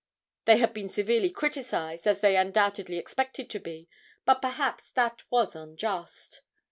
They 0.45 0.57
had 0.57 0.73
been 0.73 0.89
severely 0.89 1.29
criticised 1.29 2.07
as 2.07 2.21
they 2.21 2.35
undoubtedly 2.35 2.97
expected 2.97 3.51
to 3.51 3.59
be, 3.59 3.87
but 4.25 4.41
perhaps 4.41 4.89
that 4.93 5.21
was 5.29 5.55
unjust. 5.55 6.41